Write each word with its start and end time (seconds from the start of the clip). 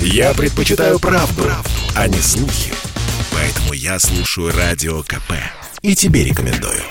Я 0.00 0.34
предпочитаю 0.34 0.98
правду, 0.98 1.42
правду, 1.42 1.70
а 1.94 2.08
не 2.08 2.18
слухи. 2.18 2.72
Поэтому 3.32 3.72
я 3.72 3.98
слушаю 3.98 4.52
Радио 4.56 5.02
КП. 5.02 5.32
И 5.82 5.94
тебе 5.94 6.24
рекомендую. 6.24 6.82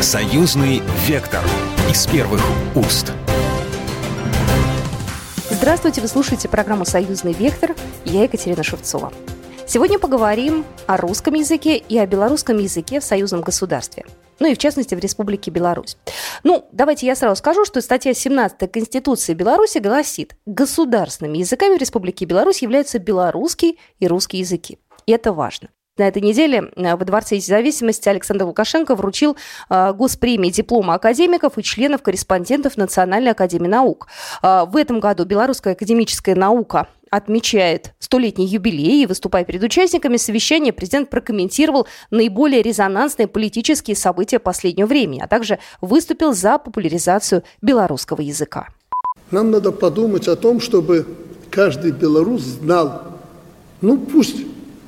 Союзный 0.00 0.82
вектор 1.06 1.42
из 1.90 2.06
первых 2.06 2.42
уст. 2.74 3.12
Здравствуйте, 5.50 6.00
вы 6.00 6.08
слушаете 6.08 6.48
программу 6.48 6.84
«Союзный 6.84 7.32
вектор». 7.32 7.74
Я 8.04 8.24
Екатерина 8.24 8.62
Шевцова. 8.62 9.12
Сегодня 9.66 9.98
поговорим 9.98 10.64
о 10.86 10.96
русском 10.96 11.34
языке 11.34 11.78
и 11.78 11.96
о 11.96 12.06
белорусском 12.06 12.58
языке 12.58 13.00
в 13.00 13.04
союзном 13.04 13.40
государстве. 13.40 14.04
Ну 14.40 14.50
и 14.50 14.54
в 14.54 14.58
частности 14.58 14.94
в 14.94 14.98
Республике 14.98 15.50
Беларусь. 15.50 15.96
Ну, 16.42 16.66
давайте 16.72 17.06
я 17.06 17.16
сразу 17.16 17.36
скажу, 17.36 17.64
что 17.64 17.80
статья 17.80 18.14
17 18.14 18.70
Конституции 18.70 19.34
Беларуси 19.34 19.78
гласит, 19.78 20.36
государственными 20.46 21.38
языками 21.38 21.76
в 21.76 21.80
Республике 21.80 22.24
Беларусь 22.24 22.62
являются 22.62 22.98
белорусский 22.98 23.78
и 23.98 24.06
русский 24.06 24.38
языки. 24.38 24.78
И 25.06 25.12
это 25.12 25.32
важно. 25.32 25.68
На 25.96 26.08
этой 26.08 26.22
неделе 26.22 26.72
э, 26.74 26.96
во 26.96 27.04
Дворце 27.04 27.36
независимости 27.36 28.08
Александр 28.08 28.46
Лукашенко 28.46 28.96
вручил 28.96 29.36
э, 29.70 29.92
госпремии 29.92 30.50
диплома 30.50 30.94
академиков 30.94 31.56
и 31.56 31.62
членов-корреспондентов 31.62 32.76
Национальной 32.76 33.30
академии 33.30 33.68
наук. 33.68 34.08
Э, 34.42 34.64
в 34.66 34.76
этом 34.76 34.98
году 34.98 35.24
белорусская 35.24 35.74
академическая 35.74 36.34
наука 36.34 36.88
отмечает 37.16 37.94
столетний 38.00 38.46
юбилей 38.46 39.04
и, 39.04 39.06
выступая 39.06 39.44
перед 39.44 39.62
участниками 39.62 40.16
совещания, 40.16 40.72
президент 40.72 41.10
прокомментировал 41.10 41.86
наиболее 42.10 42.60
резонансные 42.60 43.28
политические 43.28 43.94
события 43.94 44.40
последнего 44.40 44.86
времени, 44.86 45.20
а 45.20 45.28
также 45.28 45.60
выступил 45.80 46.32
за 46.32 46.58
популяризацию 46.58 47.44
белорусского 47.62 48.20
языка. 48.20 48.68
Нам 49.30 49.52
надо 49.52 49.70
подумать 49.70 50.26
о 50.26 50.34
том, 50.34 50.60
чтобы 50.60 51.06
каждый 51.50 51.92
белорус 51.92 52.42
знал, 52.42 53.02
ну 53.80 53.96
пусть 53.96 54.36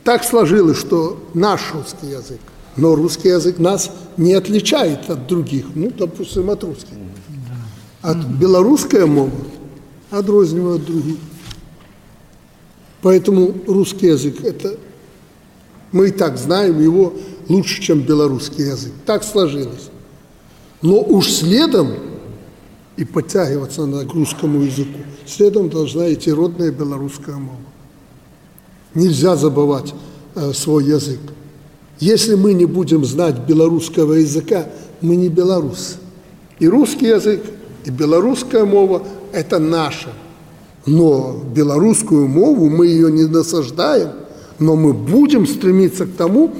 так 0.02 0.24
сложилось, 0.24 0.78
что 0.78 1.18
наш 1.32 1.60
русский 1.74 2.08
язык, 2.08 2.40
но 2.76 2.96
русский 2.96 3.28
язык 3.28 3.58
нас 3.58 3.90
не 4.16 4.34
отличает 4.34 5.08
от 5.08 5.26
других, 5.28 5.66
ну, 5.74 5.92
допустим, 5.96 6.50
от 6.50 6.64
русских. 6.64 6.94
От 8.02 8.18
белорусская 8.18 9.06
мова 9.06 9.30
отрознивает 10.10 10.80
от 10.80 10.86
других. 10.86 11.16
Поэтому 13.02 13.54
русский 13.66 14.08
язык– 14.08 14.40
это 14.44 14.78
мы 15.92 16.08
и 16.08 16.10
так 16.10 16.36
знаем 16.38 16.80
его 16.80 17.14
лучше, 17.48 17.80
чем 17.80 18.00
белорусский 18.00 18.66
язык. 18.66 18.92
Так 19.04 19.24
сложилось. 19.24 19.90
Но 20.82 21.00
уж 21.00 21.30
следом 21.30 21.94
и 22.96 23.04
подтягиваться 23.04 23.86
надо 23.86 24.06
к 24.06 24.14
русскому 24.14 24.62
языку, 24.62 24.98
следом 25.26 25.68
должна 25.68 26.12
идти 26.12 26.32
родная 26.32 26.70
белорусская 26.70 27.36
мова. 27.36 27.60
Нельзя 28.94 29.36
забывать 29.36 29.94
э, 30.34 30.52
свой 30.54 30.84
язык. 30.84 31.20
Если 31.98 32.34
мы 32.34 32.54
не 32.54 32.64
будем 32.64 33.04
знать 33.04 33.38
белорусского 33.46 34.14
языка, 34.14 34.66
мы 35.00 35.16
не 35.16 35.28
белорусы. 35.28 35.96
И 36.58 36.68
русский 36.68 37.06
язык, 37.06 37.42
и 37.84 37.90
белорусская 37.90 38.64
мова– 38.64 39.02
это 39.32 39.58
наше. 39.58 40.08
Но 40.86 41.32
белорусскую 41.52 42.28
мову 42.28 42.70
мы 42.70 42.86
ее 42.86 43.10
не 43.10 43.24
насаждаем, 43.24 44.12
но 44.58 44.76
мы 44.76 44.92
будем 44.92 45.46
стремиться 45.46 46.06
к 46.06 46.12
тому, 46.14 46.52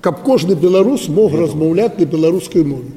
как 0.00 0.24
каждый 0.24 0.56
белорус 0.56 1.08
мог 1.08 1.32
размовлять 1.32 1.98
на 1.98 2.04
белорусской 2.04 2.64
мове. 2.64 2.90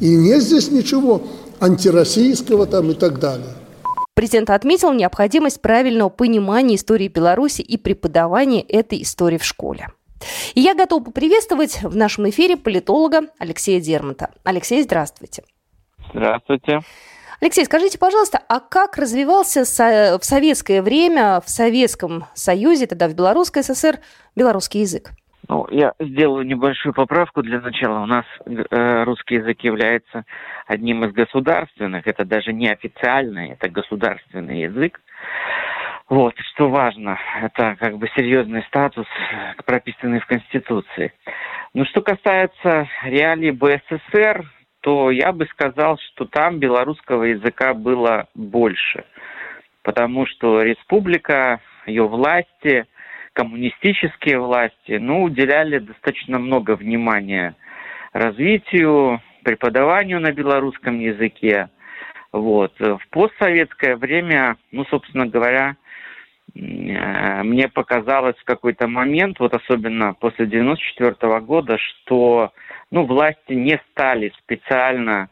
И 0.00 0.14
нет 0.14 0.42
здесь 0.42 0.70
ничего 0.70 1.22
антироссийского 1.60 2.66
там 2.66 2.90
и 2.90 2.94
так 2.94 3.18
далее. 3.18 3.54
Президент 4.14 4.50
отметил 4.50 4.92
необходимость 4.92 5.62
правильного 5.62 6.10
понимания 6.10 6.74
истории 6.74 7.08
Беларуси 7.08 7.62
и 7.62 7.78
преподавания 7.78 8.60
этой 8.60 9.02
истории 9.02 9.38
в 9.38 9.44
школе. 9.44 9.88
И 10.54 10.60
я 10.60 10.74
готова 10.74 11.02
поприветствовать 11.02 11.82
в 11.82 11.96
нашем 11.96 12.28
эфире 12.28 12.56
политолога 12.56 13.22
Алексея 13.38 13.80
Дермонта. 13.80 14.30
Алексей, 14.44 14.82
здравствуйте. 14.82 15.44
Здравствуйте. 16.12 16.80
Алексей, 17.42 17.64
скажите, 17.64 17.98
пожалуйста, 17.98 18.38
а 18.48 18.60
как 18.60 18.96
развивался 18.96 19.62
в 19.64 20.24
советское 20.24 20.80
время 20.80 21.40
в 21.40 21.50
Советском 21.50 22.26
Союзе, 22.34 22.86
тогда 22.86 23.08
в 23.08 23.16
Белорусской 23.16 23.64
ССР, 23.64 23.96
белорусский 24.36 24.82
язык? 24.82 25.10
Ну, 25.48 25.66
я 25.72 25.92
сделаю 25.98 26.46
небольшую 26.46 26.94
поправку 26.94 27.42
для 27.42 27.60
начала. 27.60 27.98
У 27.98 28.06
нас 28.06 28.24
э, 28.46 29.02
русский 29.02 29.34
язык 29.34 29.60
является 29.62 30.24
одним 30.68 31.04
из 31.04 31.12
государственных, 31.12 32.06
это 32.06 32.24
даже 32.24 32.52
не 32.52 32.70
официальный, 32.70 33.50
это 33.50 33.68
государственный 33.68 34.60
язык. 34.60 35.00
Вот, 36.08 36.34
что 36.54 36.68
важно, 36.68 37.18
это 37.42 37.74
как 37.80 37.98
бы 37.98 38.08
серьезный 38.14 38.62
статус, 38.68 39.06
прописанный 39.66 40.20
в 40.20 40.26
Конституции. 40.26 41.12
Ну, 41.74 41.86
что 41.86 42.02
касается 42.02 42.88
реалий 43.02 43.50
БССР, 43.50 44.48
то 44.82 45.10
я 45.10 45.32
бы 45.32 45.46
сказал, 45.46 45.98
что 45.98 46.26
там 46.26 46.58
белорусского 46.58 47.24
языка 47.24 47.74
было 47.74 48.28
больше. 48.34 49.04
Потому 49.82 50.26
что 50.26 50.62
республика, 50.62 51.60
ее 51.86 52.06
власти– 52.06 52.86
коммунистические 53.32 54.38
власти, 54.38 54.98
ну, 54.98 55.22
уделяли 55.22 55.78
достаточно 55.78 56.38
много 56.38 56.76
внимания 56.76 57.54
развитию, 58.12 59.20
преподаванию 59.42 60.20
на 60.20 60.32
белорусском 60.32 60.98
языке. 60.98 61.68
Вот. 62.30 62.78
В 62.78 63.00
постсоветское 63.10 63.96
время, 63.96 64.56
ну, 64.70 64.84
собственно 64.86 65.26
говоря, 65.26 65.76
мне 66.54 67.68
показалось 67.68 68.36
в 68.36 68.44
какой-то 68.44 68.86
момент, 68.86 69.40
вот 69.40 69.54
особенно 69.54 70.14
после 70.14 70.46
94 70.46 71.40
года, 71.40 71.78
что 71.78 72.52
ну, 72.90 73.06
власти 73.06 73.52
не 73.54 73.80
стали 73.90 74.32
специально, 74.38 75.30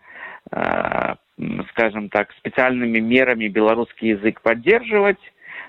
э, 0.50 1.14
скажем 1.70 2.08
так, 2.08 2.32
специальными 2.38 3.00
мерами 3.00 3.48
белорусский 3.48 4.10
язык 4.10 4.40
поддерживать, 4.40 5.20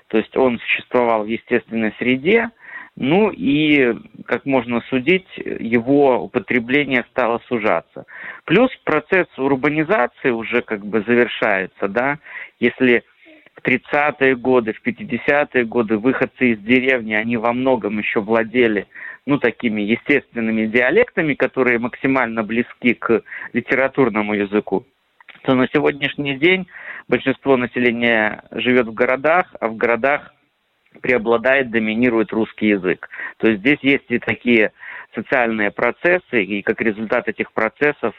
то 0.08 0.18
есть 0.18 0.34
он 0.36 0.58
существовал 0.58 1.24
в 1.24 1.26
естественной 1.26 1.94
среде, 1.98 2.50
ну 2.96 3.30
и, 3.30 3.94
как 4.26 4.44
можно 4.44 4.82
судить, 4.88 5.26
его 5.36 6.18
употребление 6.18 7.04
стало 7.10 7.40
сужаться. 7.48 8.04
Плюс 8.44 8.70
процесс 8.84 9.26
урбанизации 9.38 10.30
уже 10.30 10.60
как 10.62 10.84
бы 10.84 11.02
завершается, 11.06 11.88
да, 11.88 12.18
если 12.60 13.04
в 13.54 13.66
30-е 13.66 14.36
годы, 14.36 14.72
в 14.72 14.86
50-е 14.86 15.64
годы 15.64 15.98
выходцы 15.98 16.52
из 16.52 16.58
деревни, 16.60 17.14
они 17.14 17.36
во 17.36 17.52
многом 17.52 17.98
еще 17.98 18.20
владели, 18.20 18.86
ну, 19.26 19.38
такими 19.38 19.82
естественными 19.82 20.66
диалектами, 20.66 21.34
которые 21.34 21.78
максимально 21.78 22.42
близки 22.42 22.94
к 22.94 23.22
литературному 23.52 24.34
языку, 24.34 24.84
то 25.42 25.54
на 25.54 25.68
сегодняшний 25.68 26.36
день 26.36 26.66
большинство 27.08 27.56
населения 27.56 28.42
живет 28.50 28.86
в 28.86 28.94
городах, 28.94 29.54
а 29.60 29.68
в 29.68 29.76
городах 29.76 30.34
преобладает, 31.00 31.70
доминирует 31.70 32.32
русский 32.32 32.68
язык. 32.68 33.08
То 33.38 33.48
есть 33.48 33.60
здесь 33.60 33.78
есть 33.82 34.04
и 34.08 34.18
такие 34.18 34.72
социальные 35.14 35.70
процессы, 35.70 36.42
и 36.42 36.62
как 36.62 36.80
результат 36.80 37.28
этих 37.28 37.52
процессов, 37.52 38.14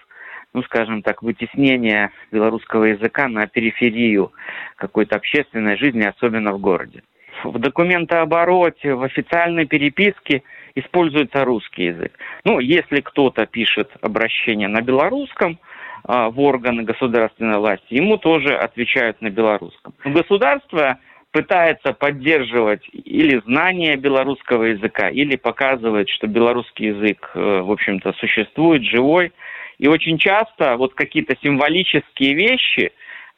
ну, 0.54 0.64
скажем 0.64 1.02
так, 1.02 1.24
вытеснение 1.24 2.12
белорусского 2.32 2.86
языка 2.86 3.28
на 3.28 3.48
периферию 3.48 4.32
какой-то 4.76 5.16
общественной 5.16 5.78
жизни, 5.78 6.04
особенно 6.04 6.54
в 6.54 6.60
городе. 6.60 7.04
В 7.44 7.58
документообороте, 7.60 8.94
в 8.94 9.04
официальной 9.04 9.66
переписке 9.66 10.44
используется 10.76 11.44
русский 11.44 11.86
язык. 11.86 12.14
Ну, 12.46 12.60
если 12.60 13.02
кто-то 13.02 13.46
пишет 13.46 13.92
обращение 14.02 14.68
на 14.68 14.82
белорусском– 14.82 15.60
а, 16.06 16.30
в 16.30 16.40
органы 16.42 16.84
государственной 16.84 17.60
власти, 17.60 17.94
ему 17.94 18.18
тоже 18.18 18.58
отвечают 18.58 19.22
на 19.22 19.30
белорусском. 19.30 19.94
Государство 20.04 20.98
пытается 21.32 21.94
поддерживать 21.94 22.88
или 22.92 23.42
знание 23.46 23.96
белорусского 23.96 24.64
языка, 24.66 25.10
или 25.10 25.38
показывает, 25.38 26.10
что 26.10 26.28
белорусский 26.28 26.88
язык, 26.88 27.32
э, 27.34 27.62
в 27.62 27.72
общем-то, 27.72 28.12
существует, 28.14 28.84
живой. 28.84 29.32
И 29.78 29.88
очень 29.88 30.18
часто 30.18 30.78
вот 30.78 30.94
какие-то 30.94 31.36
символические 31.42 32.34
вещи, 32.34 32.92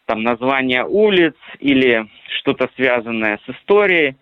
там 0.06 0.24
название 0.24 0.86
улиц 0.86 1.36
или 1.60 2.08
что-то 2.40 2.70
связанное 2.76 3.40
с 3.46 3.50
историей, 3.50 4.16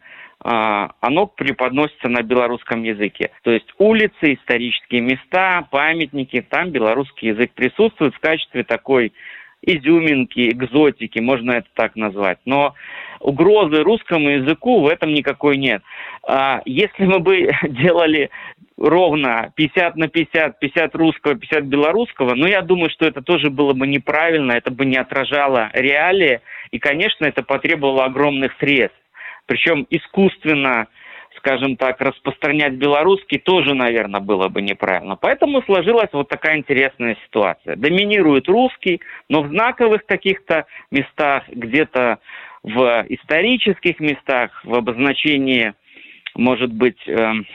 а, 0.45 0.92
оно 1.00 1.25
преподносится 1.25 2.10
на 2.10 2.21
белорусском 2.21 2.83
языке. 2.83 3.31
То 3.44 3.51
есть 3.51 3.68
улицы, 3.77 4.33
исторические 4.33 5.01
места, 5.01 5.65
памятники, 5.71 6.42
там 6.42 6.71
белорусский 6.71 7.30
язык 7.30 7.51
присутствует 7.54 8.13
в 8.13 8.19
качестве 8.19 8.63
такой 8.63 9.13
изюминки, 9.65 10.50
экзотики, 10.50 11.19
можно 11.19 11.51
это 11.51 11.68
так 11.74 11.95
назвать. 11.95 12.39
Но 12.45 12.75
угрозы 13.19 13.81
русскому 13.83 14.30
языку 14.30 14.81
в 14.81 14.88
этом 14.88 15.13
никакой 15.13 15.57
нет. 15.57 15.81
А, 16.27 16.62
если 16.65 17.06
мы 17.06 17.19
бы 17.19 17.50
делали 17.63 18.30
ровно 18.77 19.51
50 19.56 19.95
на 19.95 20.07
50, 20.07 20.60
50 20.60 20.95
русского, 20.95 21.36
50 21.36 21.63
белорусского, 21.65 22.36
ну, 22.36 22.48
я 22.48 22.62
думаю, 22.62 22.89
что 22.89 23.06
это 23.06 23.21
тоже 23.21 23.50
было 23.50 23.74
бы 23.74 23.88
неправильно, 23.88 24.54
это 24.54 24.71
бы 24.71 24.86
не 24.86 24.98
отражало 24.98 25.69
реалии, 25.74 26.42
И, 26.71 26.80
конечно, 26.80 27.25
это 27.25 27.44
потребовало 27.44 28.06
огромных 28.06 28.54
средств. 28.59 28.98
Причем 29.45 29.86
искусственно 29.89 30.88
скажем 31.38 31.77
так, 31.77 32.00
распространять 32.01 32.74
белорусский 32.74 33.39
тоже, 33.39 33.74
наверное, 33.74 34.21
было 34.21 34.50
бы 34.50 34.62
неправильно. 34.62 35.15
Поэтому 35.15 35.62
сложилась 35.63 36.09
вот 36.13 36.30
такая 36.30 36.57
интересная 36.57 37.18
ситуация. 37.25 37.75
Доминирует 37.75 38.47
русский, 38.47 39.01
но 39.30 39.41
в 39.41 39.50
знаковых 39.50 40.06
каких-то 40.06 40.65
местах, 40.91 41.44
где-то 41.50 42.19
в 42.63 43.06
исторических 43.09 44.00
местах, 44.00 44.63
в 44.63 44.74
обозначении, 44.74 45.74
может 46.35 46.71
быть, 46.71 47.00
эм, 47.07 47.45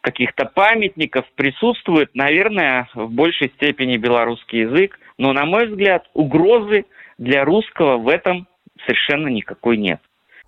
каких-то 0.00 0.46
памятников 0.46 1.26
присутствует, 1.34 2.14
наверное, 2.14 2.88
в 2.94 3.10
большей 3.10 3.48
степени 3.56 3.96
белорусский 3.96 4.60
язык. 4.60 4.98
Но, 5.18 5.32
на 5.32 5.44
мой 5.44 5.66
взгляд, 5.66 6.08
угрозы 6.14 6.86
для 7.18 7.44
русского 7.44 7.98
в 7.98 8.08
этом 8.08 8.46
совершенно 8.86 9.28
никакой 9.28 9.76
нет. 9.76 10.00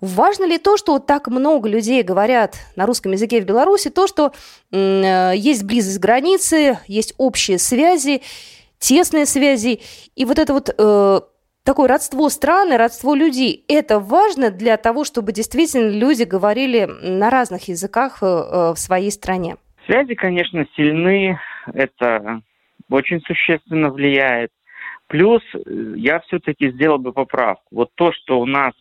Важно 0.03 0.43
ли 0.43 0.57
то, 0.57 0.75
что 0.75 0.99
так 0.99 1.29
много 1.29 1.69
людей 1.69 2.03
говорят 2.03 2.55
на 2.75 2.85
русском 2.85 3.13
языке 3.13 3.39
в 3.39 3.45
Беларуси, 3.45 3.89
то, 3.89 4.05
что 4.05 4.33
э, 4.69 5.31
есть 5.33 5.65
близость 5.65 6.01
границы, 6.01 6.77
есть 6.87 7.13
общие 7.17 7.57
связи, 7.57 8.21
тесные 8.79 9.25
связи, 9.25 9.79
и 10.17 10.25
вот 10.25 10.39
это 10.39 10.51
вот 10.51 10.75
э, 10.77 11.21
такое 11.63 11.87
родство 11.87 12.27
страны, 12.27 12.75
родство 12.75 13.15
людей, 13.15 13.63
это 13.69 14.01
важно 14.01 14.51
для 14.51 14.75
того, 14.75 15.05
чтобы 15.05 15.31
действительно 15.31 15.89
люди 15.89 16.23
говорили 16.23 16.83
на 16.83 17.29
разных 17.29 17.69
языках 17.69 18.17
э, 18.21 18.25
э 18.25 18.73
в 18.73 18.77
своей 18.77 19.09
стране? 19.09 19.55
Связи, 19.85 20.15
конечно, 20.15 20.65
сильны, 20.75 21.39
это 21.73 22.41
очень 22.89 23.21
существенно 23.21 23.89
влияет. 23.89 24.51
Плюс 25.07 25.41
э, 25.53 25.59
я 25.95 26.19
все-таки 26.27 26.71
сделал 26.71 26.97
бы 26.97 27.13
поправку. 27.13 27.63
Вот 27.71 27.91
то, 27.95 28.11
что 28.11 28.41
у 28.41 28.45
нас 28.45 28.73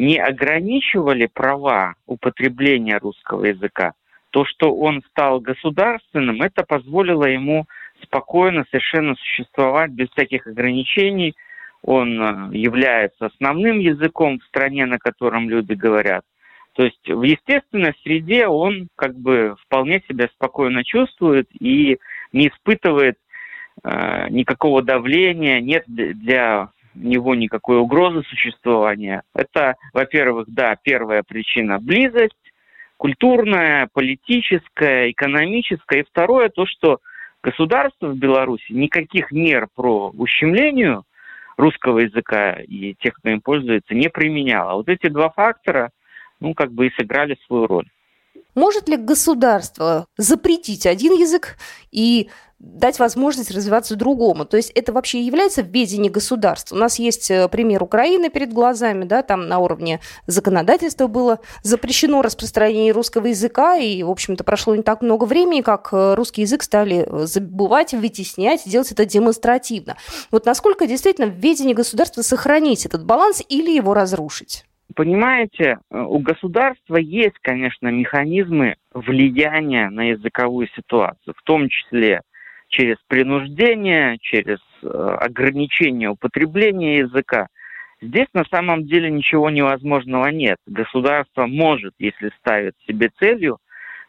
не 0.00 0.16
ограничивали 0.16 1.26
права 1.26 1.94
употребления 2.06 2.96
русского 2.98 3.44
языка, 3.44 3.92
то, 4.30 4.46
что 4.46 4.74
он 4.74 5.02
стал 5.10 5.40
государственным, 5.40 6.40
это 6.40 6.64
позволило 6.64 7.26
ему 7.26 7.66
спокойно 8.02 8.64
совершенно 8.70 9.14
существовать 9.16 9.90
без 9.90 10.08
всяких 10.10 10.46
ограничений. 10.46 11.34
Он 11.82 12.18
э, 12.18 12.56
является 12.56 13.26
основным 13.26 13.78
языком 13.78 14.38
в 14.38 14.44
стране, 14.44 14.86
на 14.86 14.98
котором 14.98 15.50
люди 15.50 15.74
говорят. 15.74 16.24
То 16.72 16.84
есть 16.84 17.06
в 17.06 17.22
естественной 17.22 17.94
среде 18.02 18.46
он 18.46 18.88
как 18.96 19.14
бы 19.14 19.56
вполне 19.66 20.02
себя 20.08 20.28
спокойно 20.28 20.82
чувствует 20.82 21.48
и 21.60 21.98
не 22.32 22.48
испытывает 22.48 23.18
э, 23.84 24.28
никакого 24.30 24.82
давления, 24.82 25.60
нет 25.60 25.84
для 25.86 26.70
него 26.94 27.34
никакой 27.34 27.78
угрозы 27.78 28.22
существования. 28.28 29.22
Это, 29.34 29.74
во-первых, 29.92 30.46
да, 30.48 30.76
первая 30.82 31.22
причина– 31.22 31.78
близость, 31.80 32.34
культурная, 32.96 33.88
политическая, 33.92 35.10
экономическая. 35.10 36.00
И 36.00 36.04
второе, 36.04 36.48
то, 36.48 36.66
что 36.66 37.00
государство 37.42 38.08
в 38.08 38.16
Беларуси 38.16 38.72
никаких 38.72 39.30
мер 39.32 39.68
про 39.74 40.10
ущемлению 40.10 41.04
русского 41.56 42.00
языка 42.00 42.52
и 42.52 42.94
тех, 42.94 43.14
кто 43.14 43.30
им 43.30 43.40
пользуется, 43.40 43.94
не 43.94 44.08
применяло. 44.08 44.74
Вот 44.74 44.88
эти 44.88 45.08
два 45.08 45.30
фактора, 45.30 45.90
ну, 46.40 46.54
как 46.54 46.72
бы 46.72 46.86
и 46.86 46.92
сыграли 46.96 47.36
свою 47.46 47.66
роль. 47.66 47.88
Может 48.54 48.88
ли 48.88 48.96
государство 48.96 50.06
запретить 50.16 50.86
один 50.86 51.14
язык 51.14 51.56
и 51.92 52.28
дать 52.60 52.98
возможность 52.98 53.50
развиваться 53.50 53.96
другому. 53.96 54.44
То 54.44 54.58
есть 54.58 54.70
это 54.74 54.92
вообще 54.92 55.22
является 55.22 55.62
в 55.62 55.66
государства. 56.10 56.76
У 56.76 56.78
нас 56.78 56.98
есть 56.98 57.30
э, 57.30 57.48
пример 57.48 57.82
Украины 57.82 58.28
перед 58.28 58.52
глазами, 58.52 59.04
да, 59.04 59.22
там 59.22 59.48
на 59.48 59.58
уровне 59.58 60.00
законодательства 60.26 61.06
было 61.06 61.40
запрещено 61.62 62.20
распространение 62.20 62.92
русского 62.92 63.28
языка, 63.28 63.76
и, 63.76 64.02
в 64.02 64.10
общем-то, 64.10 64.44
прошло 64.44 64.76
не 64.76 64.82
так 64.82 65.00
много 65.00 65.24
времени, 65.24 65.62
как 65.62 65.88
э, 65.92 66.14
русский 66.14 66.42
язык 66.42 66.62
стали 66.62 67.06
э, 67.06 67.26
забывать, 67.26 67.94
вытеснять, 67.94 68.62
делать 68.66 68.92
это 68.92 69.06
демонстративно. 69.06 69.96
Вот 70.30 70.44
насколько 70.44 70.86
действительно 70.86 71.28
в 71.28 71.36
ведении 71.36 71.72
государства 71.72 72.20
сохранить 72.20 72.84
этот 72.84 73.06
баланс 73.06 73.42
или 73.48 73.70
его 73.70 73.94
разрушить? 73.94 74.66
Понимаете, 74.94 75.78
у 75.90 76.18
государства 76.18 76.96
есть, 76.96 77.36
конечно, 77.40 77.88
механизмы 77.88 78.74
влияния 78.92 79.88
на 79.88 80.10
языковую 80.10 80.68
ситуацию, 80.74 81.34
в 81.36 81.42
том 81.42 81.68
числе 81.68 82.22
через 82.70 82.96
принуждение, 83.08 84.16
через 84.20 84.58
э, 84.82 84.86
ограничение 84.86 86.08
употребления 86.08 86.98
языка. 86.98 87.48
Здесь 88.00 88.28
на 88.32 88.44
самом 88.44 88.86
деле 88.86 89.10
ничего 89.10 89.50
невозможного 89.50 90.28
нет. 90.28 90.56
Государство 90.66 91.46
может, 91.46 91.92
если 91.98 92.30
ставит 92.38 92.74
себе 92.88 93.10
целью, 93.18 93.58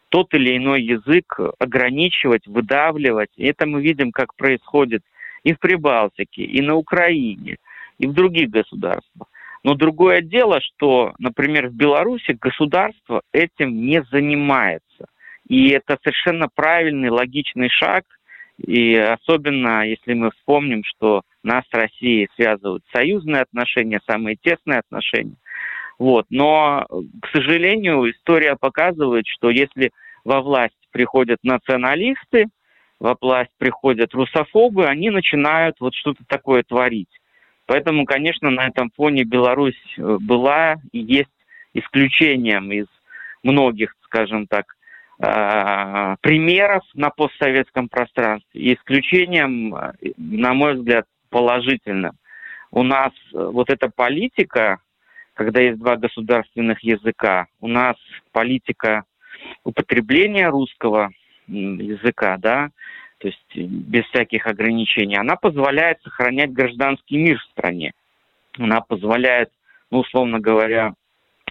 тот 0.08 0.32
или 0.34 0.56
иной 0.56 0.82
язык 0.82 1.38
ограничивать, 1.58 2.46
выдавливать. 2.46 3.30
И 3.36 3.46
это 3.46 3.66
мы 3.66 3.82
видим, 3.82 4.12
как 4.12 4.34
происходит 4.36 5.02
и 5.42 5.52
в 5.52 5.58
Прибалтике, 5.58 6.44
и 6.44 6.62
на 6.62 6.76
Украине, 6.76 7.56
и 7.98 8.06
в 8.06 8.12
других 8.12 8.48
государствах. 8.48 9.28
Но 9.64 9.74
другое 9.74 10.22
дело, 10.22 10.60
что, 10.60 11.14
например, 11.18 11.68
в 11.68 11.74
Беларуси 11.74 12.36
государство 12.40 13.22
этим 13.32 13.86
не 13.86 14.02
занимается. 14.10 15.06
И 15.48 15.70
это 15.70 15.98
совершенно 16.02 16.48
правильный, 16.54 17.10
логичный 17.10 17.68
шаг– 17.68 18.04
и 18.58 18.94
особенно, 18.96 19.86
если 19.86 20.14
мы 20.14 20.30
вспомним, 20.30 20.82
что 20.84 21.22
нас 21.42 21.64
с 21.70 21.74
Россией 21.74 22.28
связывают 22.36 22.84
союзные 22.92 23.42
отношения, 23.42 24.00
самые 24.06 24.36
тесные 24.36 24.78
отношения. 24.78 25.36
Вот. 25.98 26.26
Но, 26.30 26.86
к 27.22 27.28
сожалению, 27.32 28.10
история 28.10 28.56
показывает, 28.56 29.26
что 29.26 29.50
если 29.50 29.90
во 30.24 30.40
власть 30.40 30.74
приходят 30.90 31.38
националисты, 31.42 32.46
во 33.00 33.16
власть 33.20 33.50
приходят 33.58 34.14
русофобы, 34.14 34.86
они 34.86 35.10
начинают 35.10 35.76
вот 35.80 35.94
что-то 35.94 36.22
такое 36.28 36.62
творить. 36.62 37.08
Поэтому, 37.66 38.04
конечно, 38.04 38.50
на 38.50 38.68
этом 38.68 38.90
фоне 38.94 39.24
Беларусь 39.24 39.80
э, 39.96 40.18
была 40.20 40.76
и 40.92 40.98
есть 40.98 41.30
исключением 41.74 42.70
из 42.70 42.86
многих, 43.42 43.94
скажем 44.04 44.46
так, 44.46 44.76
примеров 45.22 46.82
на 46.94 47.10
постсоветском 47.10 47.88
пространстве. 47.88 48.74
Исключением, 48.74 49.72
на 50.16 50.52
мой 50.52 50.74
взгляд, 50.74 51.06
положительным. 51.30 52.16
У 52.72 52.82
нас 52.82 53.12
э, 53.32 53.38
вот 53.38 53.70
эта 53.70 53.88
политика, 53.88 54.78
когда 55.34 55.60
есть 55.60 55.78
два 55.78 55.96
государственных 55.96 56.82
языка, 56.82 57.46
у 57.60 57.68
нас 57.68 57.96
политика 58.32 59.04
употребления 59.62 60.48
русского 60.48 61.10
языка, 61.46 62.36
да, 62.38 62.70
то 63.18 63.28
есть 63.28 63.56
без 63.56 64.04
всяких 64.06 64.46
ограничений, 64.46 65.16
она 65.16 65.36
позволяет 65.36 66.02
сохранять 66.02 66.52
гражданский 66.52 67.18
мир 67.18 67.38
в 67.38 67.50
стране. 67.52 67.92
Она 68.58 68.80
позволяет, 68.80 69.50
ну, 69.90 70.00
условно 70.00 70.40
говоря, 70.40 70.94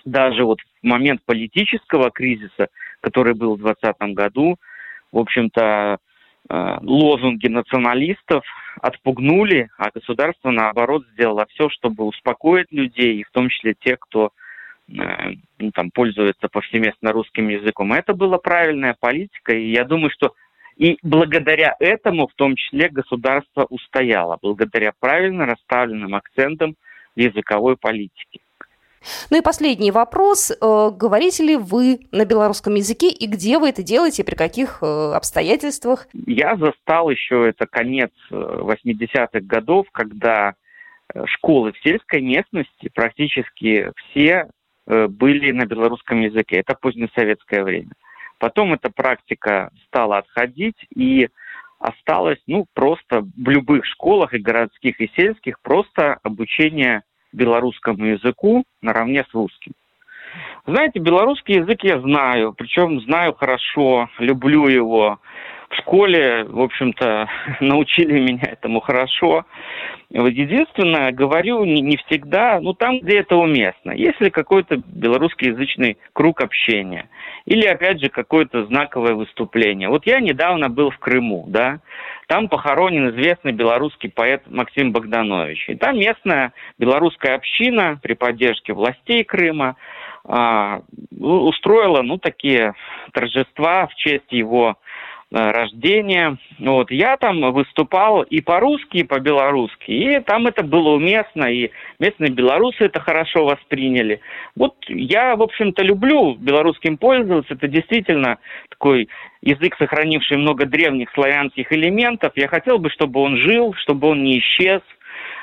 даже 0.03 0.43
вот 0.43 0.59
в 0.59 0.85
момент 0.85 1.21
политического 1.23 2.11
кризиса– 2.11 2.67
который 3.01 3.33
был 3.33 3.55
в 3.55 3.61
2020 3.61 4.15
году, 4.15 4.57
в 5.11 5.17
общем-то, 5.17 5.97
э, 6.49 6.77
лозунги 6.81 7.47
националистов 7.47 8.45
отпугнули, 8.81 9.69
а 9.77 9.89
государство, 9.93 10.51
наоборот, 10.51 11.03
сделало 11.13 11.45
все, 11.49 11.69
чтобы 11.69 12.05
успокоить 12.05 12.71
людей, 12.71 13.17
и 13.17 13.23
в 13.23 13.31
том 13.31 13.49
числе 13.49 13.73
тех, 13.73 13.99
кто 13.99 14.31
э, 14.89 15.33
ну, 15.59 15.71
там, 15.71 15.91
пользуется 15.91 16.47
повсеместно 16.47 17.11
русским 17.11 17.49
языком. 17.49 17.93
это 17.93 18.13
была 18.13 18.37
правильная 18.37 18.95
политика, 18.99 19.53
и 19.53 19.71
я 19.71 19.83
думаю, 19.83 20.11
что 20.11 20.33
и 20.77 20.97
благодаря 21.03 21.75
этому, 21.79 22.27
в 22.27 22.33
том 22.33 22.55
числе, 22.55 22.89
государство 22.89 23.65
устояло, 23.69 24.39
благодаря 24.41 24.93
правильно 24.99 25.45
расставленным 25.45 26.15
акцентам 26.15 26.75
языковой 27.15 27.77
политике. 27.77 28.39
Ну 29.29 29.37
и 29.37 29.41
последний 29.41 29.91
вопрос. 29.91 30.51
Э, 30.51 30.91
говорите 30.95 31.43
ли 31.43 31.55
вы 31.57 32.01
на 32.11 32.25
белорусском 32.25 32.75
языке 32.75 33.09
и 33.09 33.27
где 33.27 33.57
вы 33.57 33.69
это 33.69 33.83
делаете, 33.83 34.23
при 34.23 34.35
каких 34.35 34.79
э, 34.81 34.85
обстоятельствах? 35.13 36.07
Я 36.13 36.55
застал 36.57 37.09
еще 37.09 37.49
это 37.49 37.65
конец 37.65 38.11
80-х 38.29 39.29
э, 39.33 39.39
годов, 39.39 39.87
когда 39.91 40.53
школы 41.25 41.73
в 41.73 41.79
сельской 41.79 42.21
местности 42.21 42.89
практически 42.93 43.91
все 43.97 44.47
были 44.87 45.51
на 45.51 45.65
белорусском 45.65 46.21
языке. 46.21 46.57
Это 46.57 46.73
позднесоветское 46.73 47.63
время. 47.63 47.91
Потом 48.39 48.73
эта 48.73 48.89
практика 48.89 49.71
стала 49.87 50.19
отходить, 50.19 50.77
и 50.95 51.27
осталось, 51.79 52.39
ну, 52.47 52.65
просто 52.73 53.21
в 53.21 53.49
любых 53.49 53.85
школах 53.85 54.33
и 54.33 54.39
городских, 54.39 55.01
и 55.01 55.11
сельских, 55.15 55.59
просто 55.61 56.17
обучение 56.23 57.03
белорусскому 57.33 58.05
языку 58.05 58.63
наравне 58.81 59.23
с 59.29 59.33
русским. 59.33 59.73
Знаете, 60.65 60.99
белорусский 60.99 61.55
язык 61.55 61.83
я 61.83 61.99
знаю, 61.99 62.53
причем 62.53 63.01
знаю 63.01 63.33
хорошо, 63.33 64.09
люблю 64.19 64.67
его. 64.67 65.19
в 65.69 65.75
школе, 65.75 66.43
в 66.43 66.59
общем-то, 66.59 67.29
научили 67.61 68.19
меня 68.19 68.43
этому 68.43 68.81
хорошо. 68.81 69.45
Единственное, 70.09 71.11
говорю 71.13 71.63
не 71.63 71.95
всегда, 71.95 72.59
ну 72.59 72.73
там, 72.73 72.99
где 72.99 73.19
это 73.19 73.37
уместно. 73.37 73.91
Если 73.91 74.29
какой-то 74.29 74.81
белорусскоязычный 74.85 75.97
круг 76.11 76.41
общения, 76.41 77.09
или, 77.45 77.65
опять 77.65 78.01
же, 78.01 78.09
какое-то 78.09 78.65
знаковое 78.65 79.13
выступление. 79.13 79.87
Вот 79.89 80.05
я 80.05 80.19
недавно 80.19 80.69
был 80.69 80.91
в 80.91 80.99
Крыму, 80.99 81.45
да, 81.47 81.79
там 82.31 82.47
похоронен 82.47 83.09
известный 83.09 83.51
белорусский 83.51 84.09
поэт 84.09 84.43
Максим 84.47 84.93
Богданович. 84.93 85.67
И 85.67 85.75
там 85.75 85.97
местная 85.97 86.53
белорусская 86.77 87.35
община 87.35 87.99
при 88.01 88.13
поддержке 88.13 88.71
властей 88.71 89.25
Крыма 89.25 89.75
а, 90.23 90.79
устроила, 91.19 92.03
ну, 92.03 92.17
такие 92.19 92.73
торжества 93.11 93.87
в 93.87 93.95
честь 93.95 94.31
его 94.31 94.77
Э, 94.77 95.10
рождения. 95.31 96.37
Вот. 96.59 96.91
Я 96.91 97.17
там 97.17 97.53
выступал 97.53 98.21
и 98.23 98.41
по-русски, 98.41 98.97
и 98.97 99.03
по-белорусски. 99.03 99.91
И 99.91 100.19
там 100.19 100.47
это 100.47 100.63
было 100.63 100.89
уместно, 100.89 101.45
и 101.45 101.71
местные 101.99 102.31
белорусы 102.31 102.85
это 102.85 102.99
хорошо 102.99 103.45
восприняли. 103.45 104.19
Вот 104.55 104.75
я, 104.87 105.35
в 105.35 105.41
общем-то, 105.41 105.83
люблю 105.83 106.35
белорусским 106.35 106.97
пользоваться. 106.97 107.53
Это 107.53 107.67
действительно 107.67 108.37
такой 108.69 109.07
язык, 109.41 109.75
сохранивший 109.77 110.37
много 110.37 110.65
древних 110.65 111.09
славянских 111.13 111.71
элементов. 111.71 112.33
Я 112.35 112.47
хотел 112.47 112.77
бы, 112.77 112.89
чтобы 112.89 113.21
он 113.21 113.37
жил, 113.37 113.73
чтобы 113.75 114.09
он 114.09 114.23
не 114.23 114.39
исчез. 114.39 114.81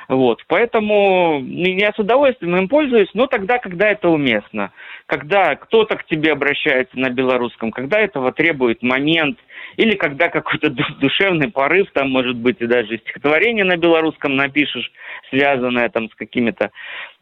Вот, 0.09 0.43
поэтому 0.49 1.43
я 1.45 1.93
с 1.93 1.99
удовольствием 1.99 2.57
им 2.57 2.69
пользуюсь, 2.69 3.11
но 3.13 3.27
тогда, 3.27 3.59
когда 3.59 3.91
это 3.91 4.09
уместно. 4.09 4.73
Когда 5.05 5.55
кто-то 5.55 5.97
к 5.97 6.07
тебе 6.07 6.33
обращается 6.33 6.99
на 6.99 7.11
белорусском, 7.11 7.71
когда 7.71 8.01
этого 8.01 8.33
требует 8.33 8.83
момент, 8.83 9.39
или 9.77 9.95
когда 9.95 10.29
какой-то 10.29 10.71
душевный 11.01 11.51
порыв, 11.51 11.89
там, 11.93 12.11
может 12.11 12.37
быть, 12.37 12.57
и 12.61 12.67
даже 12.67 12.99
стихотворение 12.99 13.65
на 13.65 13.77
белорусском 13.77 14.37
напишешь, 14.37 14.91
связанное 15.31 15.89
там 15.89 16.11
с 16.11 16.15
какими-то 16.15 16.71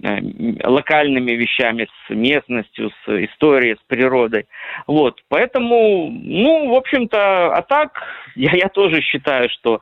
э, 0.03 0.19
локальными 0.65 1.33
вещами, 1.33 1.89
с 2.07 2.11
местностью, 2.11 2.91
с 3.05 3.25
историей, 3.25 3.75
с 3.75 3.85
природой. 3.87 4.47
Вот, 4.87 5.23
поэтому, 5.29 6.11
ну, 6.11 6.69
в 6.71 6.75
общем-то, 6.75 7.53
а 7.55 7.63
так, 7.63 8.03
я, 8.35 8.53
я 8.53 8.69
тоже 8.69 9.01
считаю, 9.01 9.49
что 9.51 9.81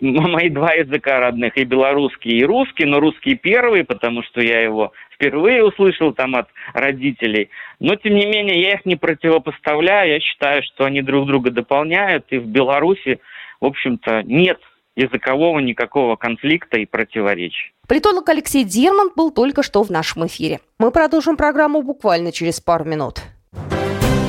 мои 0.00 0.48
два 0.48 0.72
языка 0.72 1.20
родных, 1.20 1.56
и 1.56 1.64
белорусский, 1.64 2.38
и 2.38 2.44
русский, 2.44 2.84
но 2.84 3.00
русский 3.00 3.34
первый, 3.34 3.84
потому 3.84 4.22
что 4.22 4.40
я 4.40 4.60
его 4.60 4.92
впервые 5.18 5.64
услышал 5.64 6.12
там 6.12 6.36
от 6.36 6.48
родителей. 6.72 7.50
Но, 7.80 7.96
тем 7.96 8.14
не 8.14 8.26
менее, 8.26 8.62
я 8.62 8.74
их 8.74 8.86
не 8.86 8.96
противопоставляю. 8.96 10.12
Я 10.12 10.20
считаю, 10.20 10.62
что 10.62 10.84
они 10.84 11.02
друг 11.02 11.26
друга 11.26 11.50
дополняют. 11.50 12.26
И 12.30 12.38
в 12.38 12.46
Беларуси, 12.46 13.20
в 13.60 13.66
общем-то, 13.66 14.22
нет 14.22 14.58
языкового 14.96 15.58
никакого 15.60 16.16
конфликта 16.16 16.78
и 16.78 16.86
противоречий. 16.86 17.72
Политолог 17.86 18.28
Алексей 18.28 18.64
Дерман 18.64 19.10
был 19.14 19.30
только 19.30 19.62
что 19.62 19.82
в 19.82 19.90
нашем 19.90 20.26
эфире. 20.26 20.60
Мы 20.78 20.90
продолжим 20.90 21.36
программу 21.36 21.82
буквально 21.82 22.32
через 22.32 22.60
пару 22.60 22.84
минут. 22.84 23.20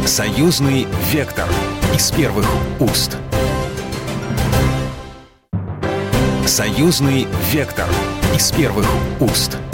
Союзный 0.05 0.85
вектор 1.11 1.47
из 1.93 2.11
первых 2.11 2.45
уст. 2.79 3.17
Союзный 6.45 7.27
вектор 7.51 7.87
из 8.35 8.51
первых 8.51 8.85
уст. 9.19 9.68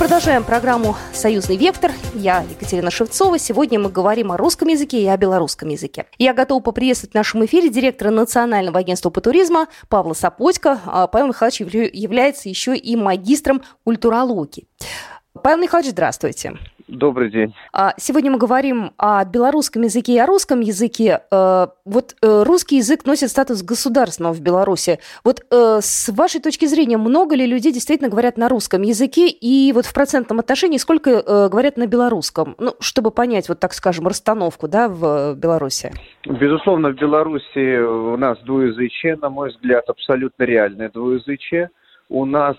Продолжаем 0.00 0.44
программу 0.44 0.96
«Союзный 1.12 1.58
вектор». 1.58 1.92
Я 2.14 2.42
Екатерина 2.48 2.90
Шевцова. 2.90 3.38
Сегодня 3.38 3.78
мы 3.78 3.90
говорим 3.90 4.32
о 4.32 4.38
русском 4.38 4.68
языке 4.68 5.02
и 5.02 5.06
о 5.06 5.14
белорусском 5.18 5.68
языке. 5.68 6.06
Я 6.16 6.32
готова 6.32 6.62
поприветствовать 6.62 7.12
в 7.12 7.14
нашем 7.14 7.44
эфире 7.44 7.68
директора 7.68 8.08
Национального 8.08 8.78
агентства 8.78 9.10
по 9.10 9.20
туризму 9.20 9.66
Павла 9.90 10.14
Сапотько. 10.14 10.80
А 10.86 11.06
Павел 11.06 11.28
Михайлович 11.28 11.60
является 11.60 12.48
еще 12.48 12.74
и 12.74 12.96
магистром 12.96 13.60
культурологии. 13.84 14.66
Павел 15.34 15.58
Михайлович, 15.58 15.90
здравствуйте. 15.90 16.56
Добрый 16.90 17.30
день. 17.30 17.54
А, 17.72 17.94
сегодня 17.98 18.32
мы 18.32 18.38
говорим 18.38 18.90
о 18.98 19.24
белорусском 19.24 19.82
языке 19.82 20.14
и 20.14 20.18
о 20.18 20.26
русском 20.26 20.58
языке. 20.58 21.20
Э, 21.30 21.68
вот 21.84 22.16
э, 22.20 22.42
русский 22.42 22.78
язык 22.78 23.06
носит 23.06 23.30
статус 23.30 23.62
государственного 23.62 24.32
в 24.32 24.40
Беларуси. 24.40 24.98
Вот 25.22 25.40
э, 25.52 25.78
с 25.80 26.08
вашей 26.08 26.40
точки 26.40 26.66
зрения, 26.66 26.96
много 26.96 27.36
ли 27.36 27.46
людей 27.46 27.72
действительно 27.72 28.10
говорят 28.10 28.36
на 28.36 28.48
русском 28.48 28.82
языке? 28.82 29.28
И 29.28 29.72
вот 29.72 29.86
в 29.86 29.94
процентном 29.94 30.40
отношении 30.40 30.78
сколько 30.78 31.48
говорят 31.48 31.76
на 31.76 31.86
белорусском? 31.86 32.56
Ну, 32.58 32.74
чтобы 32.80 33.12
понять, 33.12 33.48
вот 33.48 33.60
так 33.60 33.72
скажем, 33.72 34.08
расстановку 34.08 34.66
да, 34.66 34.88
в 34.88 35.36
Беларуси. 35.36 35.92
Безусловно, 36.26 36.88
в 36.90 36.96
Беларуси 36.96 37.78
у 37.78 38.16
нас 38.16 38.36
двуязычие, 38.40 39.16
на 39.16 39.30
мой 39.30 39.50
взгляд, 39.50 39.88
абсолютно 39.88 40.42
реальное 40.42 40.90
двуязычие. 40.90 41.70
У 42.08 42.24
нас 42.24 42.56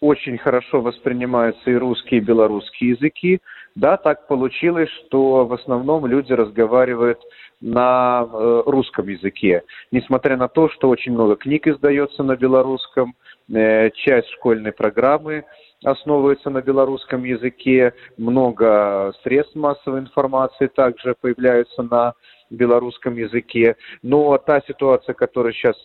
очень 0.00 0.38
хорошо 0.38 0.80
воспринимаются 0.80 1.70
и 1.70 1.74
русские, 1.74 2.20
и 2.20 2.24
белорусские 2.24 2.90
языки. 2.90 3.40
Да, 3.74 3.96
так 3.96 4.26
получилось, 4.26 4.90
что 5.06 5.46
в 5.46 5.52
основном 5.52 6.06
люди 6.06 6.32
разговаривают 6.32 7.20
на 7.60 8.26
э, 8.30 8.62
русском 8.66 9.08
языке. 9.08 9.62
Несмотря 9.92 10.36
на 10.36 10.48
то, 10.48 10.68
что 10.68 10.88
очень 10.88 11.12
много 11.12 11.36
книг 11.36 11.66
издается 11.66 12.22
на 12.22 12.36
белорусском, 12.36 13.14
э, 13.52 13.90
часть 13.90 14.30
школьной 14.30 14.72
программы 14.72 15.44
основывается 15.84 16.50
на 16.50 16.60
белорусском 16.60 17.24
языке, 17.24 17.94
много 18.16 19.12
средств 19.22 19.54
массовой 19.54 20.00
информации 20.00 20.66
также 20.66 21.14
появляются 21.20 21.82
на 21.82 22.14
белорусском 22.50 23.16
языке. 23.16 23.76
Но 24.02 24.38
та 24.38 24.60
ситуация, 24.66 25.14
которая 25.14 25.52
сейчас 25.52 25.76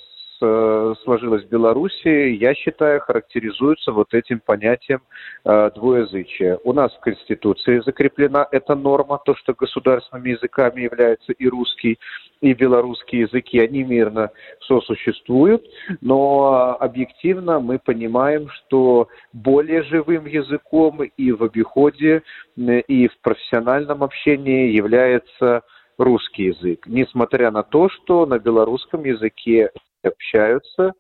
Э, 0.46 0.94
сложилась 1.04 1.46
в 1.46 1.50
Беларуси, 1.50 2.36
я 2.36 2.54
считаю, 2.54 3.00
характеризуется 3.00 3.94
вот 3.94 4.14
этим 4.14 4.42
понятием 4.42 5.02
э, 5.46 5.72
двуязычия. 5.74 6.60
У 6.66 6.74
нас 6.74 6.94
в 6.94 7.00
Конституции 7.00 7.82
закреплена 7.86 8.46
эта 8.52 8.76
норма, 8.76 9.22
то, 9.24 9.36
что 9.36 9.54
государственными 9.54 10.32
языками 10.32 10.82
являются 10.82 11.32
и 11.32 11.48
русский, 11.48 11.98
и 12.42 12.54
белорусский 12.54 13.20
языки, 13.22 13.58
они 13.58 13.84
мирно 13.84 14.32
сосуществуют, 14.68 15.66
но 16.02 16.76
объективно 16.78 17.62
мы 17.62 17.80
понимаем, 17.80 18.50
что 18.50 19.08
более 19.32 19.84
живым 19.84 20.26
языком 20.26 21.04
и 21.04 21.32
в 21.32 21.44
обиходе, 21.44 22.22
и 22.58 23.08
в 23.08 23.18
профессиональном 23.22 24.04
общении 24.04 24.72
является 24.72 25.62
русский 25.98 26.46
язык, 26.46 26.86
несмотря 26.88 27.50
на 27.52 27.64
то, 27.64 27.88
что 27.88 28.26
на 28.26 28.40
белорусском 28.40 29.06
языке 29.06 29.72
общаются, 30.04 30.94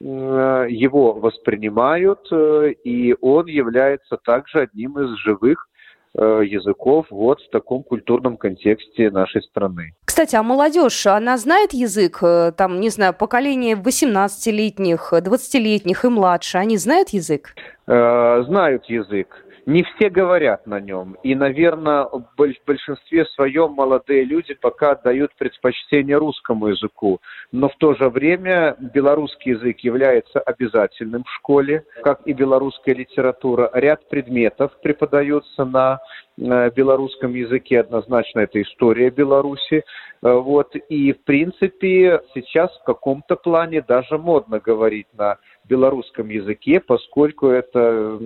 его 0.00 1.14
воспринимают, 1.14 2.20
э, 2.30 2.72
и 2.84 3.16
он 3.20 3.46
является 3.46 4.16
также 4.16 4.60
одним 4.60 4.98
из 5.00 5.10
живых 5.18 5.66
э, 5.66 5.77
языков 6.22 7.06
вот 7.10 7.40
в 7.40 7.50
таком 7.50 7.82
культурном 7.82 8.36
контексте 8.36 9.10
нашей 9.10 9.42
страны. 9.42 9.92
Кстати, 10.04 10.36
а 10.36 10.42
молодежь, 10.42 11.06
она 11.06 11.36
знает 11.36 11.72
язык, 11.72 12.18
э, 12.22 12.52
там, 12.56 12.80
не 12.80 12.90
знаю, 12.90 13.14
поколение 13.14 13.76
18-летних, 13.76 15.12
20-летних 15.12 16.04
и 16.04 16.08
младше, 16.08 16.58
они 16.58 16.76
знают 16.76 17.10
язык? 17.10 17.54
Знают 17.86 18.84
язык 18.86 19.44
не 19.68 19.82
все 19.82 20.08
говорят 20.08 20.66
на 20.66 20.80
нем. 20.80 21.18
И, 21.22 21.34
наверное, 21.34 22.04
в 22.04 22.24
большинстве 22.36 23.26
своем 23.26 23.72
молодые 23.72 24.24
люди 24.24 24.54
пока 24.54 24.92
отдают 24.92 25.30
предпочтение 25.36 26.16
русскому 26.16 26.68
языку. 26.68 27.20
Но 27.52 27.68
в 27.68 27.76
то 27.76 27.92
же 27.94 28.08
время 28.08 28.76
белорусский 28.78 29.52
язык 29.52 29.80
является 29.80 30.40
обязательным 30.40 31.22
в 31.24 31.30
школе, 31.34 31.84
как 32.02 32.22
и 32.24 32.32
белорусская 32.32 32.94
литература. 32.94 33.70
Ряд 33.74 34.08
предметов 34.08 34.72
преподаются 34.82 35.66
на 35.66 35.96
э, 35.96 36.07
белорусском 36.36 37.34
языке 37.34 37.80
однозначно 37.80 38.40
это 38.40 38.62
история 38.62 39.10
Беларуси. 39.10 39.84
Э, 40.22 40.32
вот. 40.32 40.74
И, 40.88 41.12
в 41.12 41.24
принципе, 41.24 42.20
сейчас 42.34 42.70
в 42.78 42.84
каком-то 42.84 43.36
плане 43.36 43.82
даже 43.82 44.18
модно 44.18 44.60
говорить 44.60 45.08
на 45.16 45.38
белорусском 45.64 46.28
языке, 46.28 46.80
поскольку 46.80 47.48
это, 47.48 48.18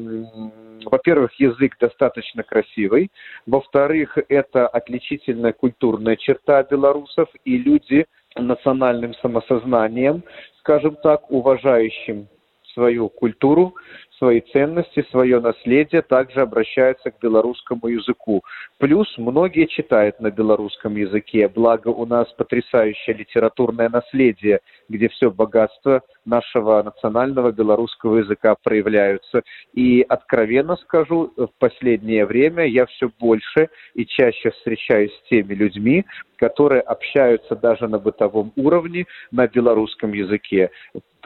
во-первых, 0.85 1.33
язык 1.41 1.77
достаточно 1.81 2.43
красивый, 2.43 3.11
во-вторых, 3.47 4.17
это 4.29 4.69
отличительная 4.69 5.53
культурная 5.53 6.17
черта 6.17 6.63
белорусов, 6.63 7.29
и 7.45 7.57
люди 7.59 8.07
национальным 8.37 9.15
самосознанием, 9.15 10.23
скажем 10.61 10.97
так, 11.03 11.31
уважающим 11.31 12.29
свою 12.73 13.09
культуру, 13.09 13.75
свои 14.23 14.41
ценности, 14.53 15.05
свое 15.11 15.41
наследие, 15.41 16.01
также 16.01 16.43
обращаются 16.43 17.11
к 17.11 17.19
белорусскому 17.21 17.89
языку. 17.89 18.43
Плюс 18.79 19.13
многие 19.19 19.67
читают 19.67 20.21
на 20.21 20.31
белорусском 20.31 20.95
языке, 20.95 21.49
благо 21.49 21.89
у 21.89 22.07
нас 22.07 22.33
потрясающее 22.35 23.17
литературное 23.17 23.89
наследие, 23.89 24.61
где 24.89 25.09
все 25.09 25.33
богатство 25.33 26.03
нашего 26.25 26.85
национального 26.85 27.51
белорусского 27.51 28.19
языка 28.19 28.55
проявляются. 28.63 29.43
И 29.75 30.03
откровенно 30.09 30.77
скажу, 30.77 31.33
в 31.37 31.51
последнее 31.59 32.25
время 32.25 32.65
я 32.65 32.87
все 32.87 33.11
больше 33.19 33.71
и 33.95 34.07
чаще 34.07 34.53
встречаюсь 34.53 35.13
с 35.13 35.29
теми 35.31 35.53
людьми, 35.55 36.05
которые 36.37 36.83
общаются 36.83 37.57
даже 37.57 37.89
на 37.89 37.99
бытовом 37.99 38.53
уровне 38.55 39.07
на 39.33 39.49
белорусском 39.49 40.13
языке. 40.13 40.71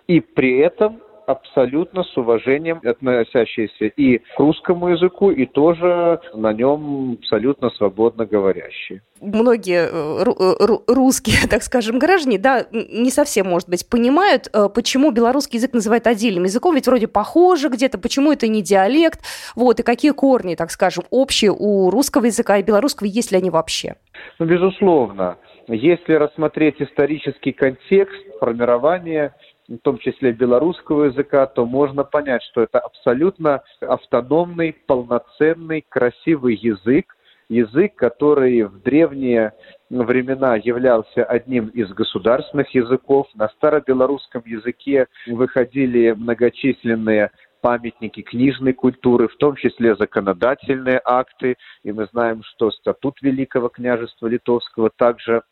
И 0.06 0.20
при 0.20 0.60
этом 0.60 1.02
абсолютно 1.26 2.04
с 2.04 2.16
уважением 2.16 2.80
относящиеся 2.84 3.86
и 3.86 4.18
к 4.18 4.38
русскому 4.38 4.88
языку, 4.88 5.30
и 5.30 5.44
тоже 5.46 6.20
на 6.34 6.52
нем 6.52 7.18
абсолютно 7.20 7.70
свободно 7.70 8.26
говорящие. 8.26 9.02
Многие 9.20 9.88
э, 9.90 10.24
э, 10.24 10.92
русские, 10.92 11.36
так 11.50 11.62
скажем, 11.62 11.98
граждане, 11.98 12.38
да, 12.38 12.66
не 12.70 13.10
совсем, 13.10 13.48
может 13.48 13.68
быть, 13.68 13.88
понимают, 13.88 14.48
э, 14.52 14.68
почему 14.72 15.10
белорусский 15.10 15.58
язык 15.58 15.72
называют 15.72 16.06
отдельным 16.06 16.44
языком, 16.44 16.74
ведь 16.74 16.86
вроде 16.86 17.08
похоже 17.08 17.68
где-то, 17.68 17.98
почему 17.98 18.32
это 18.32 18.46
не 18.46 18.62
диалект, 18.62 19.20
вот, 19.56 19.80
и 19.80 19.82
какие 19.82 20.12
корни, 20.12 20.54
так 20.54 20.70
скажем, 20.70 21.04
общие 21.10 21.50
у 21.50 21.90
русского 21.90 22.26
языка 22.26 22.58
и 22.58 22.62
белорусского, 22.62 23.06
есть 23.06 23.32
ли 23.32 23.38
они 23.38 23.50
вообще? 23.50 23.96
Ну, 24.38 24.46
безусловно. 24.46 25.38
Если 25.68 26.12
рассмотреть 26.12 26.80
исторический 26.80 27.50
контекст 27.52 28.14
формирования 28.38 29.34
в 29.68 29.78
том 29.78 29.98
числе 29.98 30.32
белорусского 30.32 31.04
языка, 31.04 31.46
то 31.46 31.66
можно 31.66 32.04
понять, 32.04 32.42
что 32.44 32.62
это 32.62 32.78
абсолютно 32.78 33.62
автономный, 33.80 34.72
полноценный, 34.86 35.84
красивый 35.88 36.54
язык, 36.56 37.16
язык, 37.48 37.94
который 37.94 38.64
в 38.64 38.82
древние 38.82 39.52
времена 39.90 40.56
являлся 40.56 41.24
одним 41.24 41.68
из 41.68 41.90
государственных 41.90 42.74
языков. 42.74 43.28
На 43.34 43.48
старобелорусском 43.48 44.42
языке 44.44 45.06
выходили 45.26 46.12
многочисленные 46.12 47.30
памятники 47.60 48.22
книжной 48.22 48.72
культуры, 48.72 49.28
в 49.28 49.36
том 49.36 49.56
числе 49.56 49.96
законодательные 49.96 51.00
акты. 51.04 51.56
И 51.82 51.92
мы 51.92 52.06
знаем, 52.12 52.42
что 52.44 52.70
статут 52.70 53.20
Великого 53.22 53.68
княжества 53.68 54.26
Литовского 54.26 54.90
также 54.90 55.42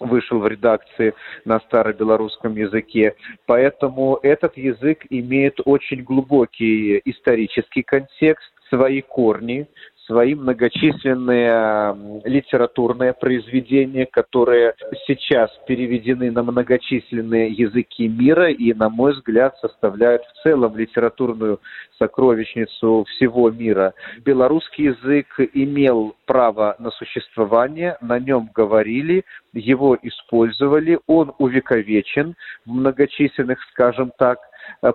вышел 0.00 0.38
в 0.40 0.48
редакции 0.48 1.14
на 1.44 1.60
старобелорусском 1.60 2.56
языке. 2.56 3.14
Поэтому 3.46 4.18
этот 4.22 4.56
язык 4.56 5.06
имеет 5.10 5.60
очень 5.64 6.02
глубокий 6.02 7.00
исторический 7.04 7.82
контекст, 7.82 8.50
свои 8.70 9.02
корни, 9.02 9.66
свои 10.10 10.34
многочисленные 10.34 11.94
литературные 12.24 13.12
произведения, 13.12 14.06
которые 14.06 14.74
сейчас 15.06 15.50
переведены 15.68 16.32
на 16.32 16.42
многочисленные 16.42 17.50
языки 17.52 18.08
мира 18.08 18.50
и, 18.50 18.74
на 18.74 18.88
мой 18.88 19.12
взгляд, 19.12 19.56
составляют 19.60 20.22
в 20.24 20.42
целом 20.42 20.76
литературную 20.76 21.60
сокровищницу 21.96 23.04
всего 23.08 23.50
мира. 23.50 23.94
Белорусский 24.24 24.86
язык 24.86 25.26
имел 25.54 26.16
право 26.26 26.74
на 26.80 26.90
существование, 26.90 27.96
на 28.00 28.18
нем 28.18 28.50
говорили, 28.52 29.24
его 29.52 29.96
использовали, 30.02 30.98
он 31.06 31.32
увековечен 31.38 32.34
в 32.66 32.70
многочисленных, 32.70 33.60
скажем 33.70 34.10
так, 34.18 34.38